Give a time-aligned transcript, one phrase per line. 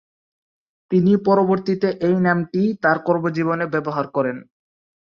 [0.91, 4.37] তিনি পরবর্তীতে এই নামটিই তার কর্মজীবনে ব্যবহার করেন।